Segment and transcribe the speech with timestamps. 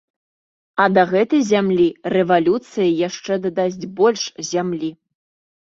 [0.85, 4.21] А да гэтай зямлі рэвалюцыя яшчэ дадасць больш
[4.53, 4.91] зямлі.